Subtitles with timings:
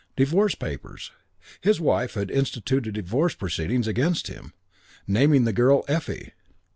[0.15, 1.11] Divorce papers.
[1.61, 4.51] His wife had instituted divorce proceedings against him.
[5.05, 6.31] Naming the girl, Effie.